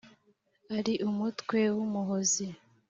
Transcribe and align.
Ari 0.77 0.93
umutwe 1.09 1.59
w' 1.75 1.81
Umuhozi 1.85 2.45